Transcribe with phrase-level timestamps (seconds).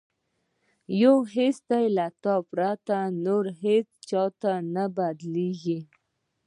[1.01, 5.79] یو حس دی له تا پرته، نور هیڅ چاته نه بدلیږي